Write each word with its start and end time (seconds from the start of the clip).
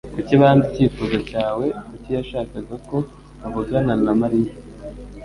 Kuki 0.15 0.33
banze 0.41 0.65
icyifuzo 0.69 1.17
cyawe? 1.29 1.65
Kuki 1.87 2.09
yashakaga 2.17 2.75
ko 2.87 2.97
uvugana 3.45 3.93
na 4.03 4.11
Mariya? 4.21 4.53